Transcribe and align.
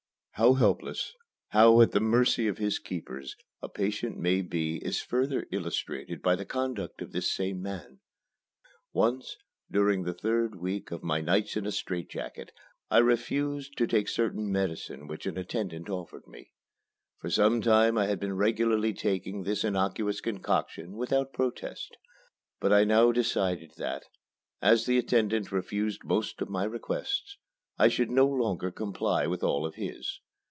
How 0.35 0.53
helpless, 0.55 1.13
how 1.49 1.79
at 1.81 1.91
the 1.91 1.99
mercy 1.99 2.47
of 2.47 2.57
his 2.57 2.79
keepers, 2.79 3.35
a 3.61 3.69
patient 3.69 4.17
may 4.17 4.41
be 4.41 4.77
is 4.77 4.99
further 4.99 5.45
illustrated 5.51 6.23
by 6.23 6.35
the 6.35 6.45
conduct 6.47 6.99
of 7.03 7.11
this 7.11 7.31
same 7.31 7.61
man. 7.61 7.99
Once, 8.91 9.37
during 9.69 10.01
the 10.01 10.15
third 10.15 10.55
week 10.55 10.89
of 10.89 11.03
my 11.03 11.21
nights 11.21 11.55
in 11.55 11.67
a 11.67 11.71
strait 11.71 12.09
jacket, 12.09 12.51
I 12.89 12.97
refused 12.99 13.77
to 13.77 13.85
take 13.85 14.07
certain 14.09 14.51
medicine 14.51 15.05
which 15.05 15.27
an 15.27 15.37
attendant 15.37 15.91
offered 15.91 16.25
me. 16.25 16.53
For 17.19 17.29
some 17.29 17.61
time 17.61 17.95
I 17.95 18.07
had 18.07 18.19
been 18.19 18.35
regularly 18.35 18.95
taking 18.95 19.43
this 19.43 19.63
innocuous 19.63 20.21
concoction 20.21 20.97
without 20.97 21.33
protest; 21.33 21.97
but 22.59 22.73
I 22.73 22.83
now 22.83 23.11
decided 23.11 23.73
that, 23.77 24.05
as 24.59 24.87
the 24.87 24.97
attendant 24.97 25.51
refused 25.51 26.03
most 26.03 26.41
of 26.41 26.49
my 26.49 26.63
requests, 26.63 27.37
I 27.77 27.89
should 27.89 28.09
no 28.09 28.25
longer 28.25 28.71
comply 28.71 29.27
with 29.27 29.43
all 29.43 29.67
of 29.67 29.75
his. 29.75 30.19